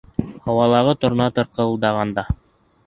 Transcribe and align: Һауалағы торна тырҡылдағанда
Һауалағы 0.47 0.95
торна 1.05 1.29
тырҡылдағанда 1.37 2.27